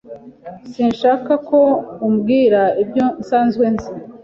Sinshaka 0.71 1.33
ko 1.49 1.59
umbwira 2.07 2.61
ibyo 2.83 3.05
nsanzwe 3.21 3.65
nzi. 3.73 3.89